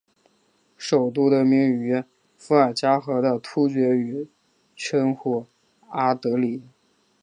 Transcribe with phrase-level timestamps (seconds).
[0.77, 2.03] 首都得名于
[2.35, 4.27] 伏尔加河的突厥语
[4.75, 5.45] 称呼
[5.89, 6.63] 阿的里。